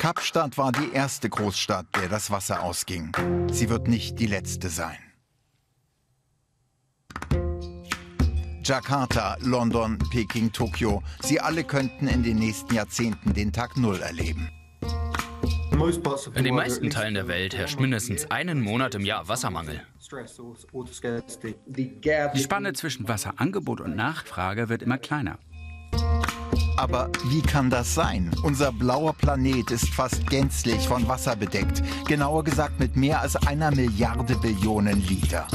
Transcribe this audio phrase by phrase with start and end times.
[0.00, 3.12] Kapstadt war die erste Großstadt, der das Wasser ausging.
[3.52, 4.96] Sie wird nicht die letzte sein.
[8.64, 11.02] Jakarta, London, Peking, Tokio.
[11.20, 14.48] Sie alle könnten in den nächsten Jahrzehnten den Tag Null erleben.
[16.34, 19.82] In den meisten Teilen der Welt herrscht mindestens einen Monat im Jahr Wassermangel.
[21.66, 25.38] Die Spanne zwischen Wasserangebot und Nachfrage wird immer kleiner.
[26.80, 28.30] Aber wie kann das sein?
[28.42, 31.82] Unser blauer Planet ist fast gänzlich von Wasser bedeckt.
[32.08, 35.46] Genauer gesagt mit mehr als einer Milliarde Billionen Liter.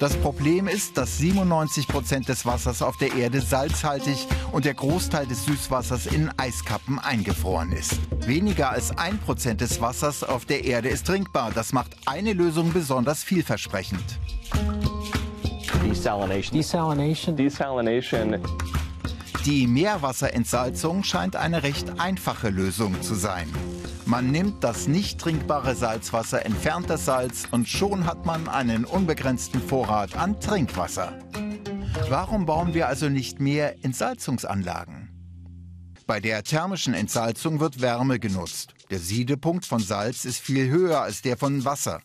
[0.00, 5.26] Das Problem ist, dass 97 Prozent des Wassers auf der Erde salzhaltig und der Großteil
[5.26, 7.98] des Süßwassers in Eiskappen eingefroren ist.
[8.26, 11.50] Weniger als ein Prozent des Wassers auf der Erde ist trinkbar.
[11.54, 14.18] Das macht eine Lösung besonders vielversprechend.
[15.84, 16.56] Desalination.
[16.56, 17.36] Desalination.
[17.36, 18.77] Desalination.
[19.44, 23.48] Die Meerwasserentsalzung scheint eine recht einfache Lösung zu sein.
[24.04, 29.62] Man nimmt das nicht trinkbare Salzwasser, entfernt das Salz und schon hat man einen unbegrenzten
[29.62, 31.18] Vorrat an Trinkwasser.
[32.08, 35.08] Warum bauen wir also nicht mehr Entsalzungsanlagen?
[36.06, 38.74] Bei der thermischen Entsalzung wird Wärme genutzt.
[38.90, 42.00] Der Siedepunkt von Salz ist viel höher als der von Wasser.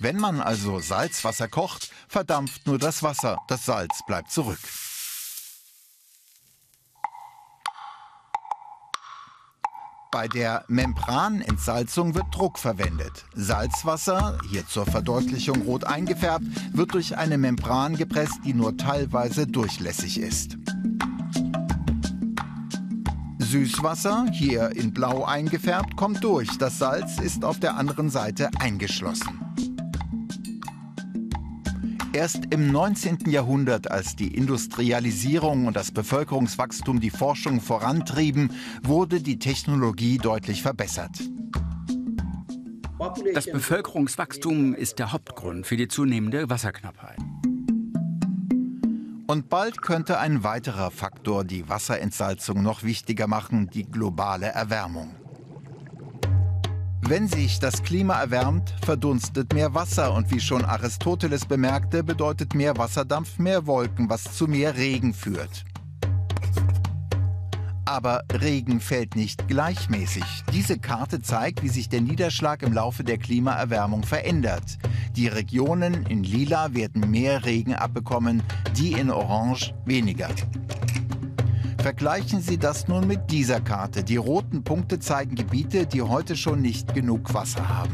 [0.00, 4.58] Wenn man also Salzwasser kocht, verdampft nur das Wasser, das Salz bleibt zurück.
[10.14, 13.24] Bei der Membranentsalzung wird Druck verwendet.
[13.34, 20.20] Salzwasser, hier zur Verdeutlichung rot eingefärbt, wird durch eine Membran gepresst, die nur teilweise durchlässig
[20.20, 20.56] ist.
[23.40, 26.58] Süßwasser, hier in blau eingefärbt, kommt durch.
[26.58, 29.43] Das Salz ist auf der anderen Seite eingeschlossen.
[32.14, 33.28] Erst im 19.
[33.28, 38.52] Jahrhundert, als die Industrialisierung und das Bevölkerungswachstum die Forschung vorantrieben,
[38.84, 41.10] wurde die Technologie deutlich verbessert.
[43.34, 47.18] Das Bevölkerungswachstum ist der Hauptgrund für die zunehmende Wasserknappheit.
[49.26, 55.16] Und bald könnte ein weiterer Faktor die Wasserentsalzung noch wichtiger machen, die globale Erwärmung.
[57.06, 62.78] Wenn sich das Klima erwärmt, verdunstet mehr Wasser und wie schon Aristoteles bemerkte, bedeutet mehr
[62.78, 65.66] Wasserdampf mehr Wolken, was zu mehr Regen führt.
[67.84, 70.24] Aber Regen fällt nicht gleichmäßig.
[70.50, 74.78] Diese Karte zeigt, wie sich der Niederschlag im Laufe der Klimaerwärmung verändert.
[75.14, 78.42] Die Regionen in Lila werden mehr Regen abbekommen,
[78.78, 80.30] die in Orange weniger.
[81.84, 84.02] Vergleichen Sie das nun mit dieser Karte.
[84.02, 87.92] Die roten Punkte zeigen Gebiete, die heute schon nicht genug Wasser haben.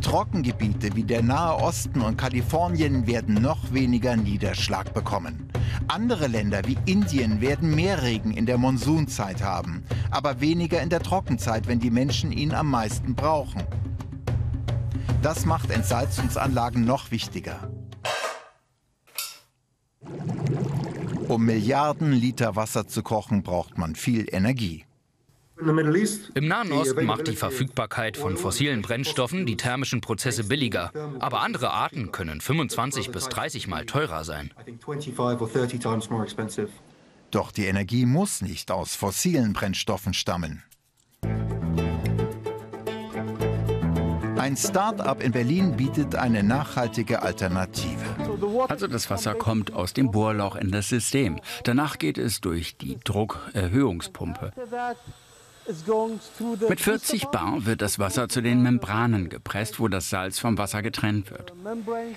[0.00, 5.48] Trockengebiete wie der Nahe Osten und Kalifornien werden noch weniger Niederschlag bekommen.
[5.86, 11.04] Andere Länder wie Indien werden mehr Regen in der Monsunzeit haben, aber weniger in der
[11.04, 13.62] Trockenzeit, wenn die Menschen ihn am meisten brauchen.
[15.22, 17.70] Das macht Entsalzungsanlagen noch wichtiger.
[21.28, 24.84] Um Milliarden Liter Wasser zu kochen, braucht man viel Energie.
[25.60, 30.92] Im Nahen Osten macht die Verfügbarkeit von fossilen Brennstoffen die thermischen Prozesse billiger.
[31.18, 34.52] Aber andere Arten können 25 bis 30 Mal teurer sein.
[37.30, 40.62] Doch die Energie muss nicht aus fossilen Brennstoffen stammen.
[44.38, 48.04] Ein Start-up in Berlin bietet eine nachhaltige Alternative.
[48.68, 51.40] Also das Wasser kommt aus dem Bohrloch in das System.
[51.64, 54.52] Danach geht es durch die Druckerhöhungspumpe.
[56.68, 60.82] Mit 40 Bar wird das Wasser zu den Membranen gepresst, wo das Salz vom Wasser
[60.82, 61.52] getrennt wird.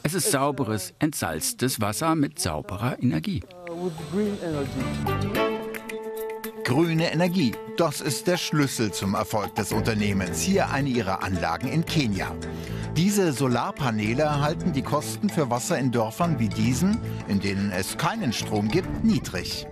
[0.04, 3.44] Es ist sauberes, entsalztes Wasser mit sauberer Energie.
[6.64, 10.42] Grüne Energie, das ist der Schlüssel zum Erfolg des Unternehmens.
[10.42, 12.36] Hier eine ihrer Anlagen in Kenia.
[12.96, 18.32] Diese Solarpaneele halten die Kosten für Wasser in Dörfern wie diesen, in denen es keinen
[18.32, 19.68] Strom gibt, niedrig.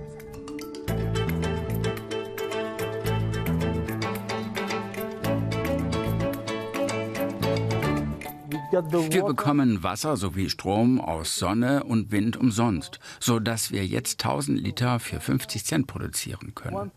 [8.71, 14.99] Wir bekommen Wasser sowie Strom aus Sonne und Wind umsonst, sodass wir jetzt 1000 Liter
[14.99, 16.91] für 50 Cent produzieren können.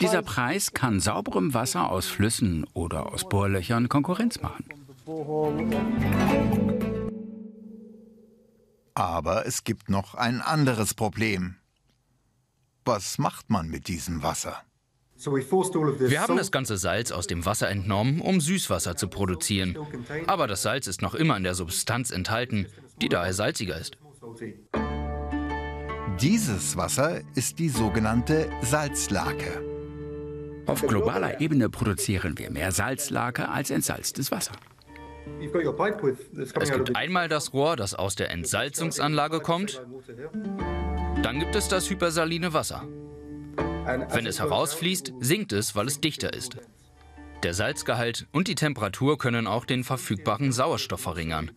[0.00, 4.64] Dieser Preis kann sauberem Wasser aus Flüssen oder aus Bohrlöchern Konkurrenz machen.
[8.94, 11.56] Aber es gibt noch ein anderes Problem.
[12.84, 14.62] Was macht man mit diesem Wasser?
[15.26, 19.76] Wir haben das ganze Salz aus dem Wasser entnommen, um Süßwasser zu produzieren.
[20.26, 22.66] Aber das Salz ist noch immer in der Substanz enthalten,
[23.02, 23.98] die daher salziger ist.
[26.20, 29.62] Dieses Wasser ist die sogenannte Salzlake.
[30.66, 34.52] Auf globaler Ebene produzieren wir mehr Salzlake als entsalztes Wasser.
[35.40, 39.82] Es gibt einmal das Rohr, das aus der Entsalzungsanlage kommt.
[41.22, 42.86] Dann gibt es das hypersaline Wasser.
[44.10, 46.56] Wenn es herausfließt, sinkt es, weil es dichter ist.
[47.42, 51.50] Der Salzgehalt und die Temperatur können auch den verfügbaren Sauerstoff verringern.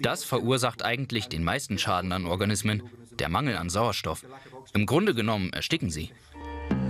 [0.00, 2.82] Das verursacht eigentlich den meisten Schaden an Organismen,
[3.18, 4.24] der Mangel an Sauerstoff.
[4.74, 6.10] Im Grunde genommen ersticken sie.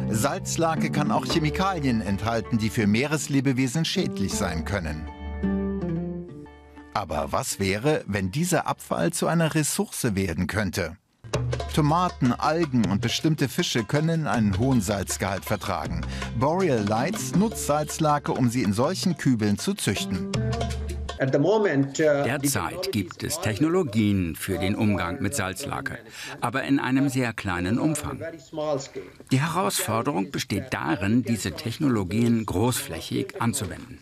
[0.09, 5.07] Salzlake kann auch Chemikalien enthalten, die für Meereslebewesen schädlich sein können.
[6.95, 10.97] Aber was wäre, wenn dieser Abfall zu einer Ressource werden könnte?
[11.79, 16.01] Tomaten, Algen und bestimmte Fische können einen hohen Salzgehalt vertragen.
[16.37, 20.27] Boreal Lights nutzt Salzlake, um sie in solchen Kübeln zu züchten.
[21.21, 25.99] Uh, Derzeit gibt es Technologien für den Umgang mit Salzlake,
[26.41, 28.21] aber in einem sehr kleinen Umfang.
[29.31, 34.01] Die Herausforderung besteht darin, diese Technologien großflächig anzuwenden.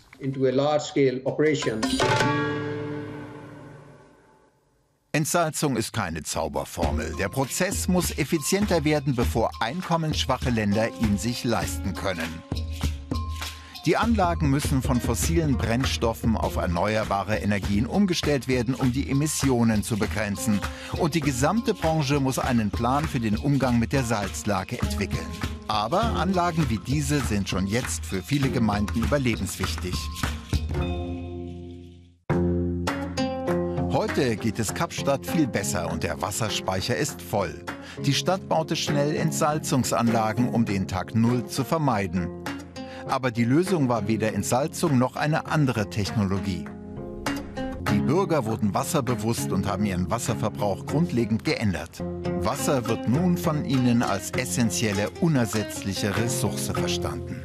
[5.17, 7.15] Entsalzung ist keine Zauberformel.
[7.19, 12.43] Der Prozess muss effizienter werden, bevor einkommensschwache Länder ihn sich leisten können.
[13.87, 19.97] Die Anlagen müssen von fossilen Brennstoffen auf erneuerbare Energien umgestellt werden, um die Emissionen zu
[19.97, 20.61] begrenzen.
[20.99, 25.27] Und die gesamte Branche muss einen Plan für den Umgang mit der Salzlake entwickeln.
[25.67, 29.95] Aber Anlagen wie diese sind schon jetzt für viele Gemeinden überlebenswichtig.
[34.17, 37.63] Heute geht es Kapstadt viel besser und der Wasserspeicher ist voll.
[38.03, 42.27] Die Stadt baute schnell Entsalzungsanlagen, um den Tag Null zu vermeiden.
[43.09, 46.65] Aber die Lösung war weder Entsalzung noch eine andere Technologie.
[47.93, 52.03] Die Bürger wurden wasserbewusst und haben ihren Wasserverbrauch grundlegend geändert.
[52.41, 57.43] Wasser wird nun von ihnen als essentielle, unersetzliche Ressource verstanden.